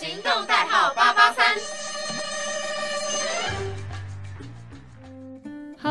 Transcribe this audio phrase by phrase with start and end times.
[0.00, 1.09] 行动代号八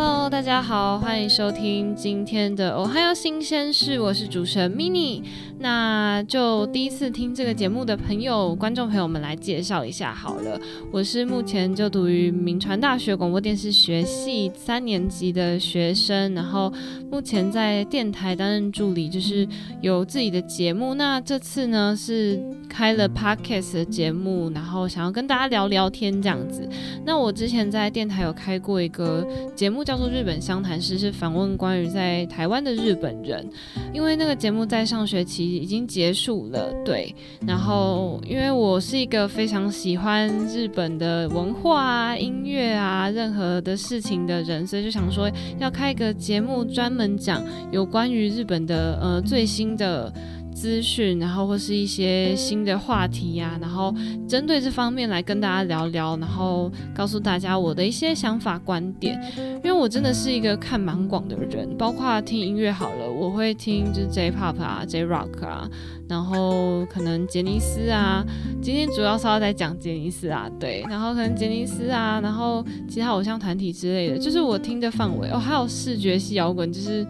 [0.01, 5.21] Hello，大家好，欢迎收听今天的《哦还有新鲜事》，我是主持人 Mini。
[5.61, 10.57] 那就第一次听这个节目的朋友、观众朋友们来介绍一下好了。
[10.89, 16.71] 我是目前就读于明传大学广播电视学系三年级的学生，然后
[17.11, 19.45] 目前在电台担任助理，就是
[19.81, 20.93] 有自己的节目。
[20.93, 26.65] 那这次呢是开了 Podcast 的节目，然后想要跟大家聊聊天这样子。
[27.05, 33.43] 那我之前在电台有开过一个节目，叫做《日本湘潭市》，是访问关于在台湾的日本人。
[33.91, 37.11] 因为那个节目在上学期已经结束了，对。
[37.47, 50.13] 然后因为我是一个非常喜欢日本的文化啊、音乐啊、任何的事情的人，所以就想说要开一个节目，专门讲有关于日本的呃最新的。
[50.53, 53.93] 资讯，然后或是一些新的话题呀，然后
[54.27, 59.19] 针对这方面来跟大家聊聊，然后告诉大家我的一些想法观点。
[59.63, 65.69] 因为我真的是一个看蛮广的人，包括听音乐好了，我会听就是 J-pop 啊、J-rock 啊，
[66.07, 68.25] 然后可能杰尼斯啊，
[68.61, 77.05] 今天主要是要在讲杰尼斯啊，对，然后可能杰尼斯啊，然后其他偶像团体之类的，就是我听的范围哦，还有视觉系摇滚，就是。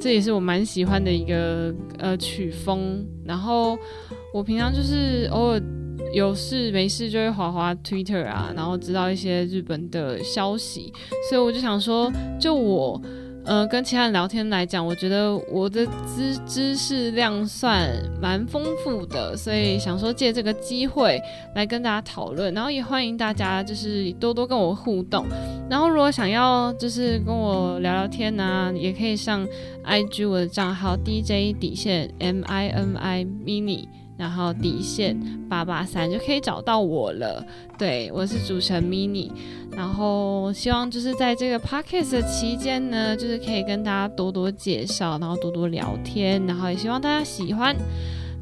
[0.00, 3.76] 这也是我蛮喜欢的一个呃曲风，然后
[4.32, 5.62] 我平常就是偶尔
[6.12, 10.92] 有事没事就会滑滑 Twitter 啊，然后知道一些日本的消息，
[11.28, 13.00] 所以我就想说，就我。
[13.48, 21.18] 呃，跟其他人聊天来讲，我觉得我的知知识量算蛮丰富的，所以想说借这个机会
[21.54, 25.24] 来跟大家讨论，然后也欢迎大家就是多多跟我互动。
[25.70, 29.48] 然后如果想要就是跟我聊聊天呢，也可以上
[29.86, 33.88] IG 我的账号 DJ 底线 M I N I Mini。
[34.18, 37.42] 然后底线八八三就可以找到我了。
[37.78, 39.30] 对我是主持人 mini，
[39.70, 47.74] 然后希望就是在这个 podcast 的期间呢，就是可以跟大家多多介绍，然后多多聊天，然后也希望大家喜欢。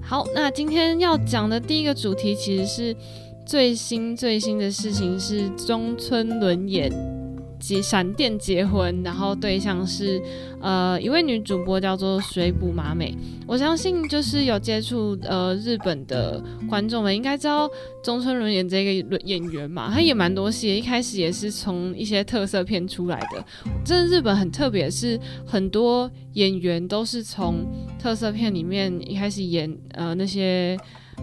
[0.03, 2.97] 好，那今天要讲的第一个主题其实是
[3.45, 7.16] 最新最新的事情，是中村伦演。
[7.59, 10.21] 结闪电结婚，然后对象是
[10.61, 13.17] 呃一位女主播叫做水补麻美。
[13.47, 17.69] 我相信就是有接触呃日本的观众们应该知道
[18.03, 23.45] 中村伦演这个演员嘛，他演蛮多戏，一开始也是从一些特色片出来的。
[23.85, 27.67] 这日本很特别，是很多演员都是从
[27.99, 30.77] 特色片里面一开始演呃那些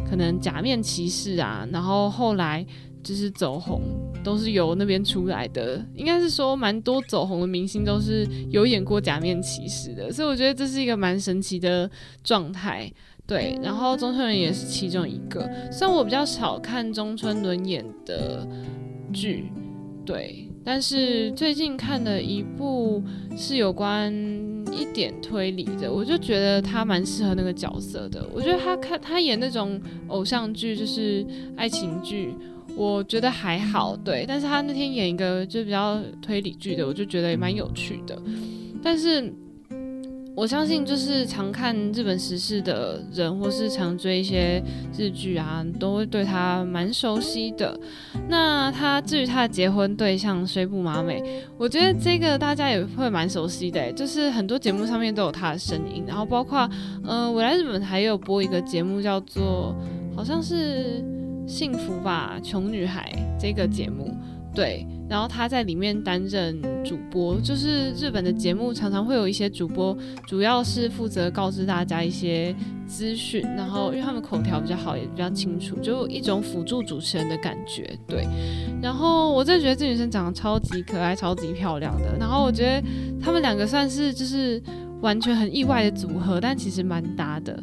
[0.09, 2.65] 可能假面骑士啊，然后后来。
[3.03, 3.81] 就是走红
[4.23, 11.89] 都是由那边出来的，应该是说蛮多走红的明星都是有演过假面骑士的，所以我觉得这是一个蛮神奇的
[12.23, 12.91] 状态。
[13.25, 18.45] 对，然后中村伦也是其中一个，虽然我比较少看中村伦演的
[19.13, 19.45] 剧，
[20.05, 23.01] 对，但是最近看的一部
[23.37, 24.13] 是有关
[24.73, 28.27] 一点推理的，我就觉得他蛮适合那个角色的。
[28.33, 32.35] 我觉得他看他演那种偶像剧，就是爱情剧。
[32.75, 38.19] 我觉得还好，对，但是他那天演一个就比较推理剧的，我就觉得也蛮有趣的。
[38.81, 39.31] 但是
[40.35, 44.59] 我相信，就是常看日本时事的人，或是常追一些
[44.97, 47.79] 日剧啊，都会对他蛮熟悉的。
[48.27, 56.67] 那他至于他的结婚对象水部麻美，我觉得这个大家也会蛮熟悉的，就是很多节目上面都有他的身影，然后包括，
[57.03, 59.75] 嗯，我来日本还有播一个节目叫做，
[60.15, 61.05] 好像是。
[61.45, 64.15] 幸福吧，穷女孩这个节目，
[64.53, 69.95] 对，然后他在里面担任主播，就是日本的节目常常会有一些主播，
[70.27, 72.55] 主要是负责告知大家一些
[72.87, 78.25] 资讯，然后因为他们口条比较好，也比较清楚，就一种辅助主持人的感觉，对。
[78.81, 82.87] 然后我真的觉得这女生长得超级可爱，超级漂亮的，然后我觉得
[83.21, 84.61] 他们两个算是就是
[85.01, 87.61] 完全很意外的组合，但其实蛮搭的，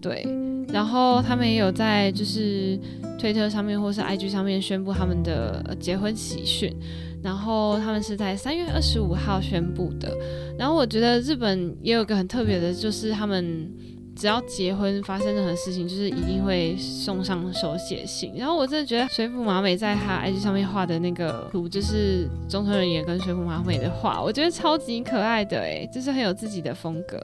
[0.00, 0.26] 对。
[0.72, 2.78] 然后他们也有在就是
[3.18, 6.74] 推特上面或是 IG 上面宣布他们的结婚喜讯，
[7.22, 10.16] 然后他们是在三月二十五号宣布的。
[10.58, 13.70] 然后我觉得日本也有个很特别的，就是他们。
[14.14, 18.30] 只要结婚发生任何事情，就是一定会送上手写信。
[18.36, 27.18] 然后我真的觉得水府麻美在他 IG 上面画的那个图，就是中村人也跟水府麻美的画，我觉得超级可爱的诶，就是很有自己的风格。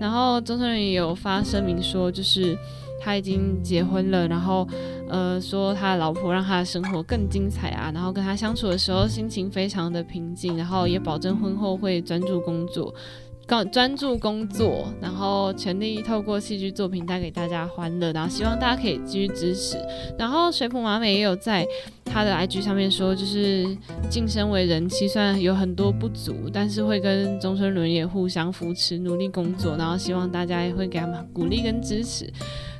[0.00, 2.56] 然后中村人也有发声明说，就是
[3.00, 4.66] 他已经结婚了，然后
[5.08, 12.94] 呃说他的老婆让他的生活更精彩啊，然后跟他相处的时候心情非常的平静，然后也保证婚后会专注工作。
[13.48, 19.78] 专专注工作，然后全力透过戏剧作品带给大家欢乐，然后希望大家可以继续支持。
[20.18, 21.66] 然后水浦麻美也有在
[22.04, 23.66] 他的 IG 上面说，就是
[24.10, 32.30] 晋升为人妻，虽然有很多不足，但是会跟中村伦也互相扶持，努力工作，然后希望大家也会给他们鼓励跟支持。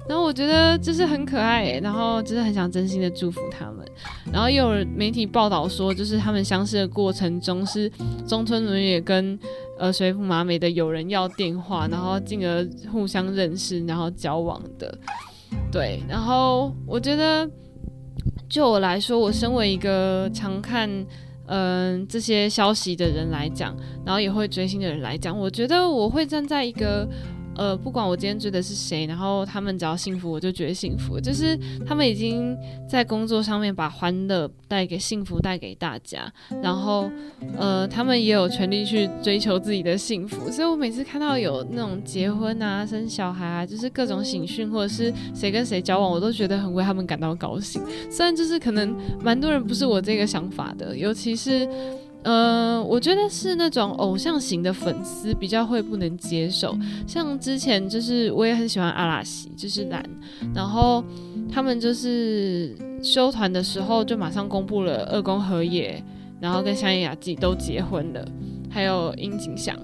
[0.06, 3.86] 然后我觉得就是很可爱，然后就是很想真心的祝福他们。
[4.32, 7.90] 然后也有媒体报道说，就是他们相识的过程中，是
[8.26, 9.38] 中村伦也跟
[9.78, 14.98] 呃水府麻美的友人要电话，然后进而互相认识，然后交往的。
[15.72, 17.48] 对，然后我觉得
[18.48, 20.90] 就我来说，我身为一个常看
[21.46, 27.08] 嗯这些消息的人来讲，然后也会追星的人来讲，我觉得我会站在一个。
[27.58, 31.18] 呃，不管我今天追的是谁，然后他们只要幸福，我就觉得幸福。
[31.20, 32.56] 就是他们已经
[32.88, 36.32] 在工作上面把欢乐带给幸福带给大家，
[36.62, 37.10] 然后
[37.58, 40.48] 呃，他们也有权利去追求自己的幸福。
[40.50, 47.82] 所以我每次看到有那种结婚啊、生小孩啊，就是各种喜讯，或者是谁跟谁交往，我都觉得很为他们感到高兴。
[48.08, 51.68] 虽然就是可能蛮多人不是我这个想法的，尤其是。
[52.24, 56.76] 呃，我觉得是那种偶像型的粉丝比较会不能接受。
[57.06, 60.04] 像之前就是我也很喜欢阿拉西，就是蓝，
[60.54, 61.02] 然后
[61.50, 66.02] 他们就是修团的时候就马上公布了二宫和也，
[66.40, 68.26] 然后跟香叶雅纪都结婚了，
[68.68, 69.74] 还有樱井翔，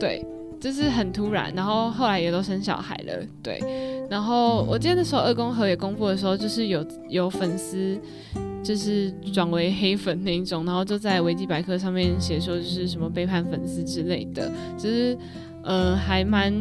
[0.00, 0.24] 对，
[0.58, 3.12] 就是很突然，然后后来也都生小孩了，
[3.42, 3.60] 对。
[4.08, 8.00] 然后我记得那时候二宫和也公布的时候，就是有有粉丝。
[8.66, 15.16] 就是转为黑粉那一种，然后就在维基百科上面写说就是什么背叛粉丝之类的，就是
[15.62, 16.52] 呃还蛮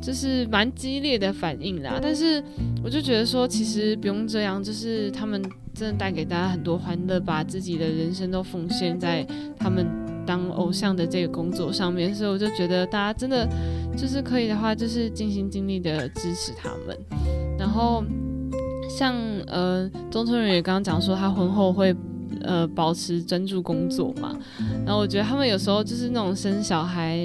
[0.00, 1.98] 就是蛮激烈的反应啦。
[2.00, 2.40] 但是
[2.84, 5.42] 我就觉得说其实不用这样，就是他们
[5.74, 9.26] 真的带给大家很多欢乐，把自己的人生都奉献在
[9.58, 9.84] 他们
[10.24, 13.48] 当偶像的这个工作上面，所以我就觉得大家真的
[13.96, 16.96] 就是可以的话，就是尽心尽力的支持他们，
[17.58, 18.04] 然后。
[18.88, 19.14] 像
[19.46, 21.94] 呃，钟村人也刚刚讲说，他婚后会
[22.46, 24.34] 呃保持专注工作嘛。
[24.84, 27.18] 然后我觉得他们有时候就是那种生小孩，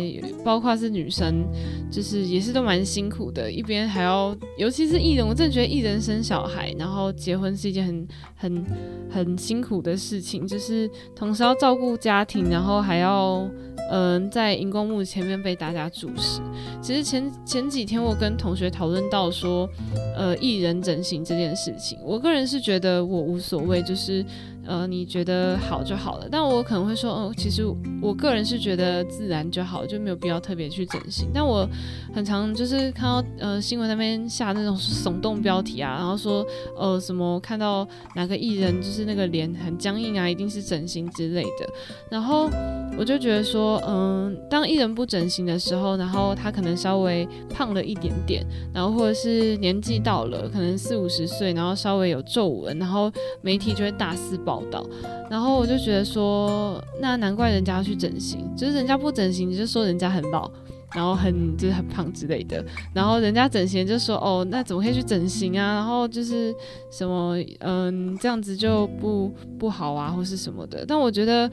[0.43, 1.45] 包括是女生，
[1.91, 3.51] 就是也是都蛮辛苦的。
[3.51, 8.65] 一边还要，尤其是艺人，我真的觉得艺人生小孩，然后结婚是一件很很
[9.09, 13.47] 很辛苦的事情，就是同时要照顾家庭，然后还要。
[13.93, 16.39] 嗯，在荧光幕前面被大家注视。
[16.81, 19.67] 其实前前几天我跟同学讨论到说，
[20.15, 24.23] 呃，艺人整形这件事情，我个人是觉得我无所谓，就是。
[24.71, 27.61] 呃，你觉得好就好了，但我可能会说，哦，其实
[28.01, 31.27] 我个人是觉得自然就好，就没有必要特别去整形。
[31.33, 31.67] 但我
[32.15, 36.45] 很常就是看到呃新闻那边下那种 耸动标题啊，然后说
[36.77, 37.85] 呃什么看到
[38.15, 41.67] 哪个艺人就是那个脸很僵硬啊，一定是整形之类的。
[42.09, 42.49] 然后
[42.97, 54.60] 我就觉得说，嗯，当艺人不整形的时候，然后他可能稍微胖了一点点，然后或者是年纪到了，可能四五十岁，然后稍微有皱纹，然后媒体就会大肆报。
[54.61, 54.85] 报道，
[55.29, 60.49] 然后我就觉得说，那难怪人家要去整形，就是人家不整形，你就说人家很老，
[60.95, 65.75] 然后很就是很胖之类的，然后人家整形就说，哦，那怎么可以去整形啊？
[65.75, 66.53] 然后就是
[66.91, 70.85] 什么，嗯，这样子就不不好啊，或是什么的。
[70.85, 71.49] 但我觉得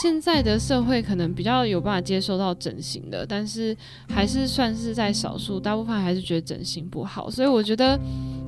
[0.00, 3.76] 现在的社会可能比较有办法接受到整形的，但是
[4.08, 7.98] 还是算是在少数，大部分还是觉得整形不好，所以我觉得。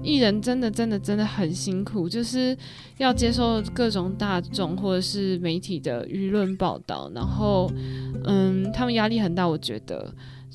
[0.01, 2.57] 艺人真的真的真的很辛苦，就是
[2.99, 7.69] 要接受各种大众或者是媒体的舆论报道，然后，
[8.25, 10.09] 嗯，他们压力很大，我觉得，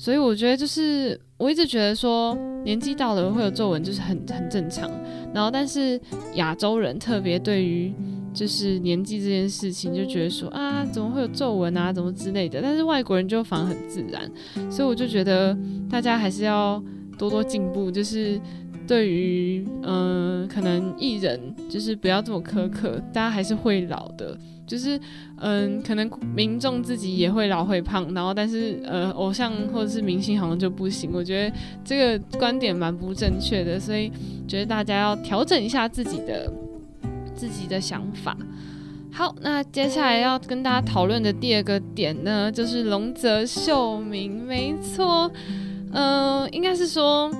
[0.04, 4.90] 所以我觉得就是我一直觉得说年纪到了会有皱纹就是很很正常，
[5.32, 5.98] 然后但是
[6.34, 7.90] 亚洲人特别对于
[8.34, 14.30] 就是年纪这件事情就觉得说啊怎么会有皱纹啊怎么之类的，但是外国人就反而很自然，
[14.70, 15.56] 所以我就觉得
[15.88, 16.84] 大家还是要
[17.18, 18.38] 多多进步，就是。
[18.86, 24.36] 对于嗯，可能艺人就是不要这么苛刻，大家还是会老的。
[24.66, 24.98] 就是
[25.40, 31.10] 嗯，可能民众自己也会老会胖，然后但是呃，偶像或者是明星好像就不行。
[31.12, 34.10] 我觉得这个观点蛮不正确的，所以
[34.48, 36.50] 觉得大家要调整一下自己的
[37.34, 38.34] 自己的想法。
[39.12, 44.42] 好，那接下来要跟大家讨论的第二个点呢，就是龙泽秀明。
[44.46, 45.30] 没错，
[45.92, 47.30] 嗯，应该是说。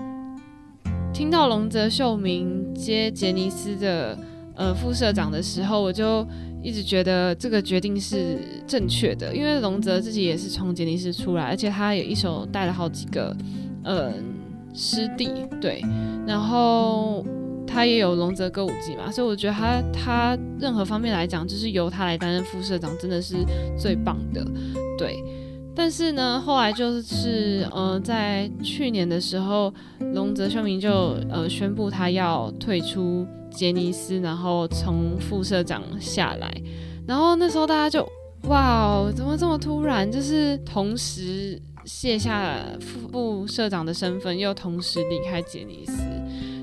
[1.14, 4.18] 听到龙泽秀明接杰尼斯的
[4.56, 6.26] 呃副社长的时候，我就
[6.60, 13.34] 一直觉得这个决定是正确的，因为龙泽自己也是从杰尼斯出来，而且他也一手带了好几个
[13.84, 14.12] 呃
[14.74, 15.30] 师弟，
[15.60, 15.80] 对，
[16.26, 17.24] 然后
[17.64, 23.36] 他也有龙泽歌舞伎嘛，所以我觉得他他任何方面来讲，就是由他来担任副社长，真的是
[23.78, 24.44] 最棒的，
[24.98, 25.22] 对。
[25.76, 29.74] 但是呢，后来就是呃，在去年的时候，
[30.14, 36.52] 龙泽秀明就呃宣布他要退出杰尼斯，然后从副社长下来。
[37.06, 38.08] 然后那时候大家就
[38.48, 40.10] 哇，怎么这么突然？
[40.10, 45.92] 就是同时卸下副社长的身份，又同时离开杰尼斯。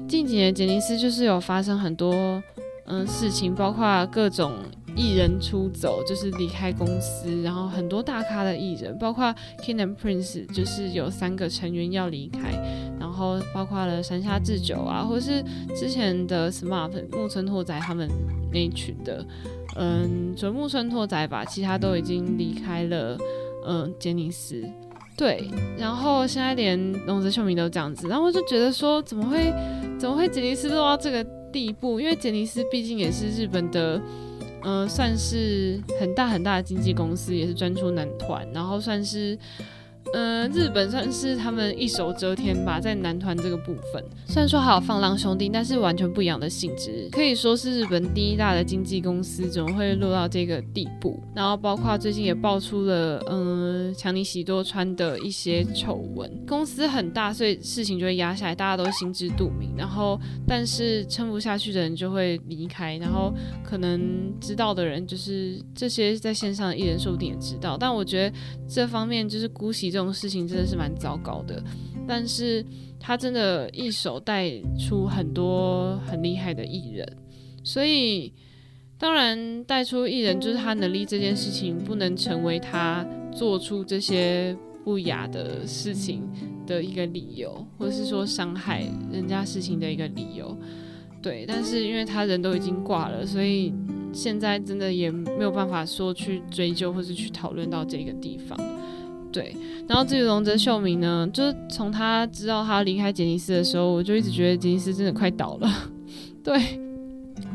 [0.08, 2.42] 近几年杰尼斯就是有发生很多
[2.86, 4.54] 嗯事情，包括各种。
[4.94, 12.52] 艺人出走就是离开公司，然后很多大咖的艺人，包括 King and Prince，就是有三个成员要离开，
[13.22, 15.44] 然后包括了山下智久啊，或是
[15.76, 18.10] 之前的 Smart 木村拓哉他们
[18.52, 19.24] 那一群的，
[19.76, 23.16] 嗯，就木村拓哉吧，其他都已经离开了，
[23.68, 24.68] 嗯，杰尼斯，
[25.16, 25.48] 对，
[25.78, 29.54] 然后现在连龙泽秀明都这样子，然后我就觉得说，怎么会，
[30.00, 31.24] 怎么会杰尼斯落到这个
[31.54, 32.00] 地步？
[32.00, 34.02] 因为杰尼斯毕竟也是日本的。
[34.64, 39.38] 嗯，算是很大很大的经纪公司，也是专出男团，然后算是。
[40.14, 51.18] 呃，日本算是他们一手遮天吧，在男团这个部分，虽然说还有放浪兄弟，但是完全不一样的性质，可以说是日本第一大的经纪公司，怎么会落到这个地步？
[51.34, 56.30] 然后包括最近也爆出了，嗯，强尼喜多川的一些丑闻。
[56.46, 59.72] 公司很大，所以事情就会压下来，大家都心知肚明。
[59.78, 67.78] 然后，但是撑不下去的人就会离开，然后可能知道的人，就是这些在线上的艺人，说不定也知道。
[67.78, 68.36] 但我觉得
[68.68, 70.02] 这方面就是姑息这。
[70.02, 71.64] 种事情真的是蛮糟糕的，
[72.08, 72.66] 但是
[73.00, 77.18] 他真的一手带出很多很厉害的艺人，
[77.64, 78.34] 所以
[78.98, 86.28] 当然带出艺人就是他能力这件事情不能成为他做出这些不雅的事情
[86.66, 90.58] 的一个理由，或者是说伤害人家事情的一个理由。
[91.22, 93.72] 对，但是因为他人都已经挂了，所以
[94.12, 98.58] 现在真的也没有办法说去追究或是去讨论到这个地方。
[99.32, 99.56] 对，
[99.88, 105.70] 然后至于龙泽秀明呢，就是从他知道他离开杰尼斯的时候，我就一直觉得杰尼斯真的快倒了。
[106.44, 106.60] 对，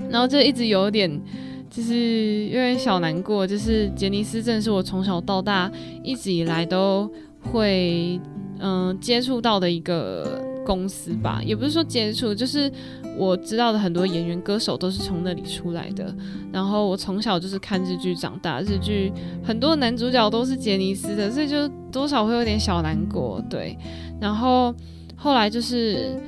[0.09, 1.21] 然后就一直有点，
[1.69, 3.47] 就是有点小难过。
[3.47, 5.71] 就是杰尼斯真的是我从小到大
[6.03, 8.19] 一直以来都会
[8.59, 12.71] 嗯接触到的一个公司吧，也不是说接触，就是。
[13.19, 16.15] 我知道的很多演员、歌手都是从那里出来的。
[16.53, 19.11] 然后我从小就是看日剧长大，日剧
[19.43, 23.43] 很多男主角都是杰尼斯的，所以就多少会有点小难过。
[23.49, 23.75] 对，
[24.21, 24.75] 然后
[25.17, 26.21] 后来就是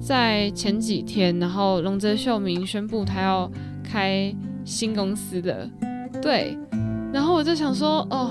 [0.00, 3.50] 在前几天，然后龙泽秀明宣布他要
[3.82, 5.68] 开新公司的，
[6.22, 6.56] 对，
[7.12, 8.30] 然后我就想说，哦。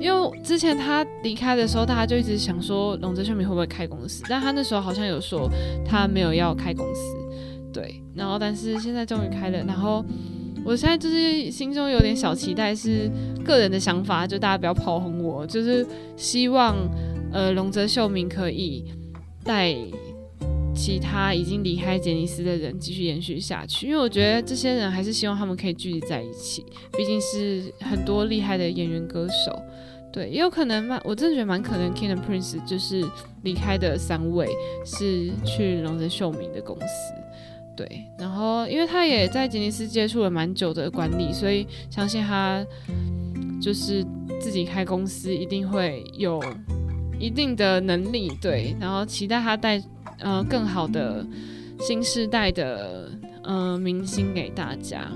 [0.00, 5.50] 因为之前他离开的时候，大家就一直想说龙泽秀明会不会开公司，但他那时候好像有说
[5.84, 7.16] 他没有要开公司，
[7.72, 8.02] 对。
[8.14, 10.04] 然后但是现在终于开了，然后
[10.64, 13.10] 我现在就是心中有点小期待，是
[13.44, 15.86] 个人的想法，就大家不要炮轰我，就是
[16.16, 16.76] 希望
[17.32, 18.84] 呃龙泽秀明可以
[19.44, 19.76] 带
[20.78, 26.64] 其他已经离开杰尼斯的人继续延续下去，因为我觉得这些人还是希望他们可以聚集在一起，
[26.96, 29.60] 毕竟是很多厉害的演员歌手。
[30.12, 33.04] 对，也有可能蛮，我真的觉得蛮可能，King and Prince 就是
[33.42, 34.48] 离开的三位
[34.84, 36.86] 是去龙泽秀明的公司。
[37.76, 42.64] 对，然后因为他也在杰尼斯接触了蛮久的管理，所以相信他
[43.60, 44.04] 就是
[44.40, 46.42] 自己开公司一定会有
[47.20, 48.32] 一定的能力。
[48.40, 49.82] 对，然后期待他带
[50.20, 51.24] 呃更好的
[51.80, 53.10] 新时代的
[53.42, 55.10] 呃明星给大家。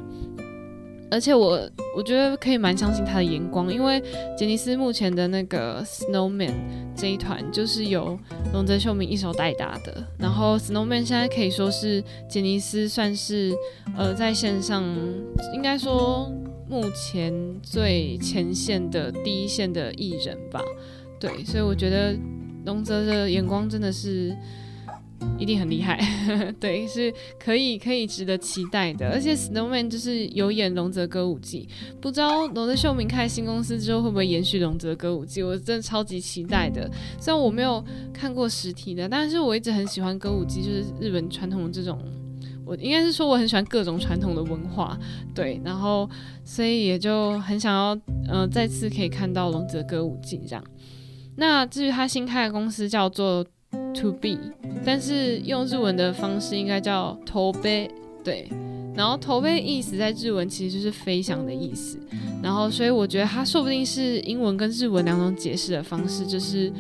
[1.11, 1.61] 而且我
[1.95, 4.03] 我觉得可以蛮相信他的眼光，因为
[4.35, 6.55] 杰尼斯目前的那个 Snowman
[6.97, 8.19] 这一团就是由
[8.55, 13.55] 龙泽秀明一手带大的，然后 Snowman 现在可以说是杰尼斯算是
[13.95, 14.83] 呃在线上
[15.55, 16.33] 应该说
[16.67, 17.31] 目前
[17.63, 20.63] 最前线的第一线的艺人吧，
[21.21, 22.17] 对，所以我觉得
[22.65, 24.35] 龙泽的眼光真的是。
[25.39, 25.99] 一定很厉害，
[26.61, 29.11] 对，是可以可以值得期待的。
[29.11, 31.69] 而且 Snowman 就是有演《龙泽歌舞伎》，
[32.01, 36.89] 不知道龙泽秀明开新公司之后会不会延续《龙泽歌舞伎》，我真的超级期待的。
[37.19, 41.99] 虽然我没有看过实体的，但是我一直很喜欢歌舞伎，就是日本传统的这种，
[42.65, 44.97] 我应该是说我很喜欢各种传统的文化，
[45.35, 46.09] 对，然后
[46.45, 47.99] 所以也就很想要，
[48.31, 50.65] 嗯，再次可以看到《龙泽歌舞伎》这样。
[51.37, 53.45] 那至于他新开的公司叫做。
[53.95, 54.39] To be，
[54.85, 57.91] 但是用日文的方式应该叫投杯，
[58.25, 58.49] 对。
[58.95, 61.99] 然后投杯意思在日文其实就是飞翔的意思。
[62.43, 66.73] 然后所以我觉得它说不定是英文跟日文两种解释的方式，就是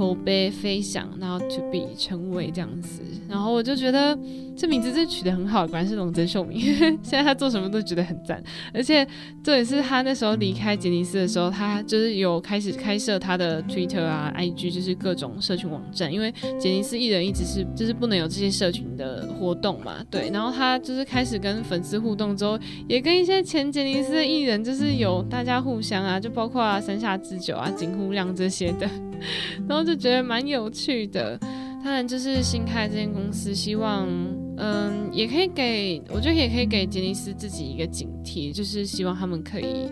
[0.00, 4.18] 筹备飞翔，然后 to be 成为这样子，然后我就觉得
[4.56, 6.58] 这名字真取得很好，果然是龙泽秀明。
[7.04, 8.42] 现在他做什么都觉得很赞，
[8.72, 9.06] 而且
[9.44, 20.30] 这也是他那时候离开杰尼斯的时候，他就是有开始开设他的 Twitter 啊、IG，就是各种社群网站，因为杰尼斯艺人一直是就是不能有这些社群的活动嘛，对。
[20.30, 28.88] 然后他就是开始跟粉丝互动之后，也跟一些前杰尼斯的艺人就是有大家互相啊，就包括啊山下智久啊、井户亮这些的。
[29.68, 31.38] 然后觉得蛮有趣的，
[31.84, 34.08] 当然就是新开这间公司，希望
[34.56, 39.90] 嗯也可以给，我觉得也可以给杰尼斯自己一个警惕，就是希望他们可以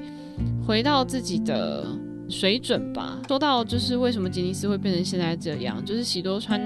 [0.67, 1.87] 回到自己的
[2.29, 3.21] 水准吧。
[3.29, 6.61] 说到就是为什么杰尼斯会变成现在这样，就是喜多川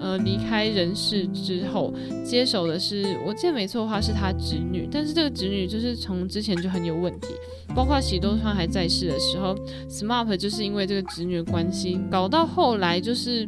[0.00, 1.92] 呃离开人世之后，
[2.24, 7.28] 接手的是我记得没错的话是他侄女，但是这个侄女就是从之前就很有问题。
[7.74, 9.54] 包括喜多川还在世的时候
[9.88, 13.46] ，SMAP 就是因为这个侄女的关系，搞到后来就是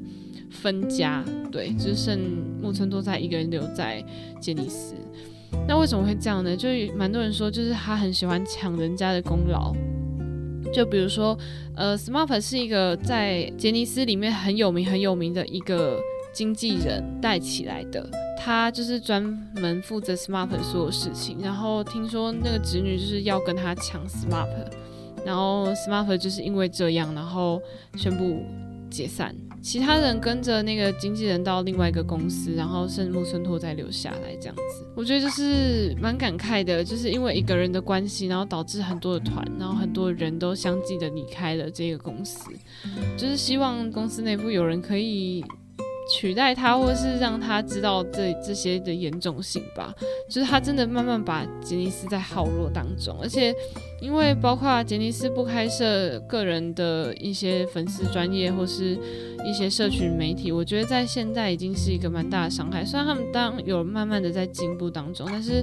[0.50, 2.18] 分家，对，只剩
[2.60, 4.04] 木村拓哉一个人留在
[4.40, 4.94] 杰尼斯。
[5.66, 6.54] 那为什么会这样呢？
[6.54, 9.74] 就蛮多人说，就是他很喜欢抢人家的功劳。
[10.72, 11.36] 就比如说，
[11.74, 16.00] 呃，Smart 是一个在杰尼斯里面很有名、很有名的一个
[16.32, 18.08] 经纪人带起来的。
[18.40, 19.22] 他就是专
[19.56, 24.46] 门负责 Smart 所有事情，然后听说那个侄女就是要跟他抢 Smart，
[25.26, 27.60] 然后 Smart 就是因为这样，然后
[27.96, 28.44] 宣布
[28.88, 34.86] 解散，其他人跟着那个经纪人到另外一个公司，然后剩木村拓哉留下来这样子。
[34.94, 42.50] 我觉得就是蛮感慨的，就是因为一个人的关系，然后导致很多的团，然后很多人都相继的离开了这个公司，
[43.16, 45.44] 就是希望公司内部有人可以。
[46.08, 49.94] 取代他，或是让他知道这这些的严重性吧。
[50.28, 53.54] 就是他真的慢慢把杰尼斯在耗弱当中，而且
[54.00, 58.98] 因为包括杰尼斯不开设个人的一些粉丝专业或是
[59.44, 62.84] 一些社群媒体，我觉得在现在已经是一个蛮大的伤害。
[62.84, 65.62] 虽然他们当有慢慢的在进步当中，但是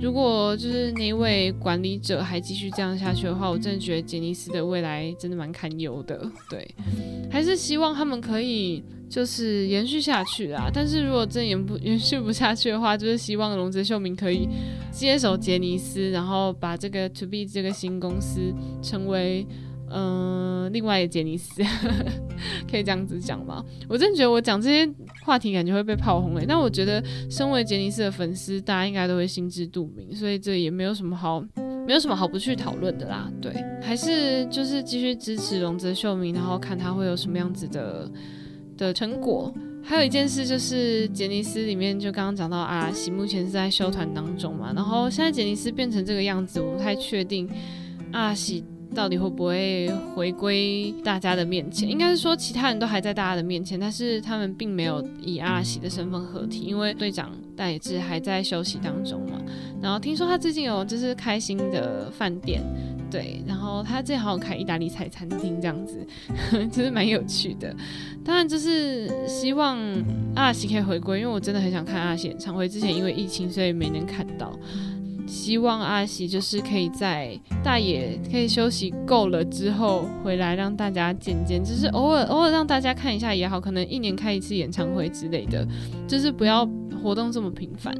[0.00, 6.20] 如果就是那位管理者还继续这样下去的话，我真的觉得杰尼斯的未来真的蛮堪忧的。
[6.48, 6.74] 对，
[7.30, 8.82] 还是希望他们可以。
[9.12, 14.48] 就是延续下去啦，但是如果真延不 延续不下去的话，就是希望龙泽秀明可以
[14.90, 18.40] 接手杰尼斯，然后把这个 To Be 这个新公司
[18.82, 19.46] 成为
[19.90, 21.62] 嗯另外一杰尼斯，
[22.70, 23.62] 可以这样子讲吗？
[23.86, 24.90] 我真的觉得我讲这些
[25.26, 31.38] 话题感觉会被炮轰诶，但我觉得身为杰尼斯的粉丝，大家应该都会心知肚明，所以这也没有什么好
[31.86, 33.30] 没有什么好不去讨论的啦。
[33.42, 38.10] 对，还是就是继续支持龙泽秀明，然后看他会有什么样子的。
[38.82, 47.48] 的成果，还有一件事就是杰尼斯里面就刚刚讲到阿拉西目前是在休团当中嘛，然后现在杰尼斯变成这个样子，我不太确定
[48.12, 59.40] 阿拉西到底会不会回归大家的面前，应该是说其他人都还在大家的面前，但是他们并没有以阿拉西的身份合体，因为队长戴志还在休息当中嘛，
[59.80, 62.62] 然后听说他最近有就是开新的饭店。
[63.10, 65.98] 对，然后他最好开意大利菜餐厅这样子，
[66.72, 67.76] 就是蛮有趣的。
[68.24, 69.76] 当然就是希望
[70.34, 72.66] 阿拉西可以回归，因为我真的很想看阿拉西演唱会。
[72.66, 74.58] 之前因为疫情，所以没能看到。
[75.32, 85.66] 希望阿喜就是可以在大野可以休息够了之后回来，让大家见见，就是偶尔偶尔让大家看一下也好，可能一年开一次演唱会之类的，
[86.06, 86.68] 就是不要。
[87.02, 87.92] 活动这么频繁，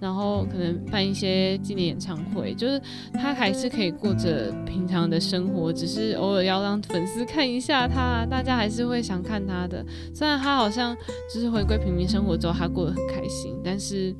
[0.00, 9.86] 然后可能办一些纪念演唱会，就是他还是可以过着平常的生活，只是偶尔要让粉丝看一下他，大家还是会想看他的。
[10.12, 10.96] 虽然他好像
[11.32, 14.12] 就是回归平民生活之后，他过得很开心，但是，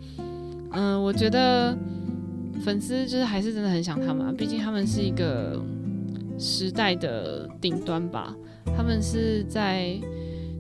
[0.71, 1.77] 嗯，我觉得
[2.61, 5.61] 粉丝就是还是真的很想他们，毕竟他们是一个
[6.39, 8.35] 时代的顶端吧，
[8.77, 9.99] 他们是在。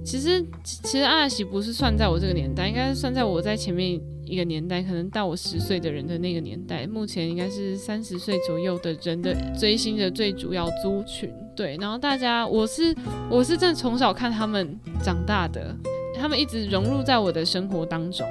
[0.04, 6.86] 其实，其实阿喜不是算在我这个年代，应该是算在我在前面一个年代，可能到我十岁的人的那个年代。
[6.86, 11.30] 目前应该是三十岁左右的人的追星的最主要族群。
[11.54, 12.94] 对，然后大家，我是
[13.28, 15.76] 我是真的从小看他们长大的，
[16.18, 18.26] 他们一直融入在我的生活当中。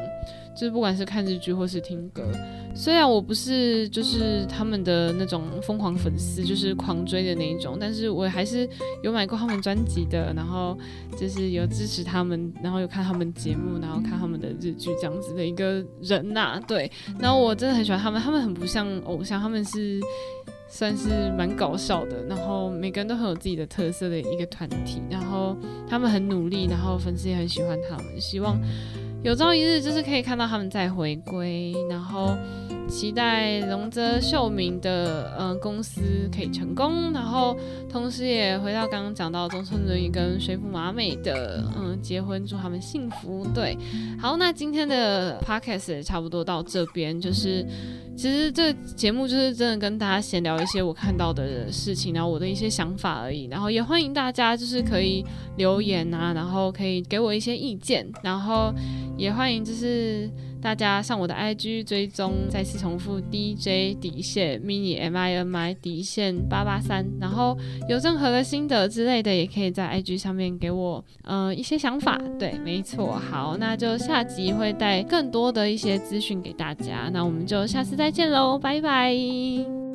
[0.57, 2.23] 就是不管是看日剧或是听歌，
[2.73, 8.67] 虽然我不是就是他们的那种疯狂粉丝，就是狂追的那一种，但是我还是
[9.03, 10.75] 有买过他们专辑的，然后
[11.15, 16.59] 就是有支持他们，然后有看他们节目，然后看他们的日剧这样子的一个人呐。
[16.67, 20.01] 对，然后我真的很喜欢他们，他们很不像偶像，他们是
[20.67, 25.55] 算是蛮搞笑的，然后每个人都很有自己的特色的一个团体，然后
[25.87, 28.59] 他们很努力，然后粉丝也很喜欢他们，希望。
[29.23, 32.37] 有朝一日就是可以看到他们再回归，然后
[32.87, 36.01] 期待龙泽秀明的呃公司
[36.33, 37.57] 可以成功，然后
[37.91, 43.45] 同时也回到刚刚讲到中村伦也跟水府麻美的嗯结婚，祝他们幸福。
[43.53, 43.77] 对，
[44.17, 47.65] 好，那今天的 podcast 也差不多到这边，就是
[48.15, 55.25] 其实这节目就是真的跟大家闲聊一些我看到的事情，然后我的一些想法而已，然后也欢迎大家就是可以
[55.57, 58.73] 留言啊，然后可以给我一些意见，然后。
[59.17, 60.29] 也欢迎，就是
[60.61, 67.57] 大家上我的 IG 追踪，再次重复 DJ 底线 mini M I N I 底线八八三，然后
[67.89, 72.17] 有任何的心得之类的，也可以在 IG 上面给我呃一些想法。
[72.37, 79.86] 对，没错，好，那就下集会带更多的一些资讯给大家，那我们就下次再见喽，拜拜。